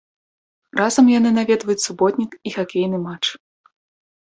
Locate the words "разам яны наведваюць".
0.79-1.85